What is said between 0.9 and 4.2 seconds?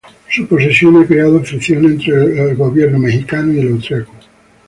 ha creado fricciones entre el gobierno mexicano y el austriaco.